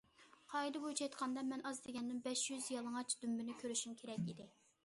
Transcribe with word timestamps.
قائىدە 0.53 0.79
بويىچە 0.85 1.03
ئېيتقاندا، 1.07 1.43
مەن 1.51 1.61
ئاز 1.71 1.83
دېگەندىمۇ 1.85 2.25
بەش 2.31 2.47
يۈز 2.49 2.73
يالىڭاچ 2.77 3.17
دۈمبىنى 3.23 3.59
كۆرۈشۈم 3.63 3.97
كېرەك 4.01 4.27
ئىدى. 4.33 4.53